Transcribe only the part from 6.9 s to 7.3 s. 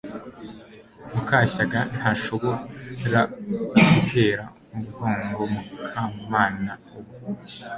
ubu